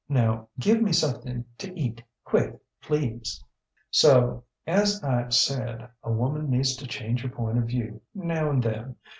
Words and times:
Now 0.09 0.47
give 0.59 0.81
me 0.81 0.93
something 0.93 1.45
to 1.59 1.79
eat, 1.79 2.01
quick, 2.23 2.59
please. 2.81 3.43
ŌĆÖ 3.93 4.11
ŌĆ£So, 4.15 4.43
as 4.65 4.99
IŌĆÖve 5.01 5.31
said, 5.33 5.89
a 6.01 6.11
woman 6.11 6.49
needs 6.49 6.75
to 6.77 6.87
change 6.87 7.21
her 7.21 7.29
point 7.29 7.59
of 7.59 7.65
view 7.65 8.01
now 8.15 8.49
and 8.49 8.63
then. 8.63 8.95